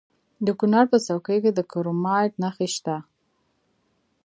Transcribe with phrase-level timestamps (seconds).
[0.45, 2.95] د کونړ په څوکۍ کې د کرومایټ نښې شته.